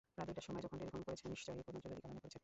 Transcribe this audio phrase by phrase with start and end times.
[0.17, 2.39] রাত দুটার সময় যখন টেলিফোন করেছেন, নিশ্চয়ই কোনো জরুরি কারণে করেছেন।